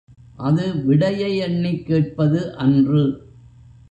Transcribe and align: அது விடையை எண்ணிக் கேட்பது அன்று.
அது 0.37 0.85
விடையை 0.85 1.35
எண்ணிக் 1.37 1.85
கேட்பது 1.85 2.55
அன்று. 2.55 3.03